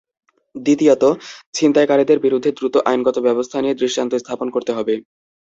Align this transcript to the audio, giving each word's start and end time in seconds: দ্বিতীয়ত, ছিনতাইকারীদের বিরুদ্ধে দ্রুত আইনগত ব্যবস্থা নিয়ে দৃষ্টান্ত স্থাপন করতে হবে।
দ্বিতীয়ত, 0.55 1.03
ছিনতাইকারীদের 1.53 2.17
বিরুদ্ধে 2.25 2.49
দ্রুত 2.51 2.75
আইনগত 2.89 3.17
ব্যবস্থা 3.27 3.57
নিয়ে 3.59 3.79
দৃষ্টান্ত 3.81 4.13
স্থাপন 4.23 4.47
করতে 4.55 4.71
হবে। 4.77 4.93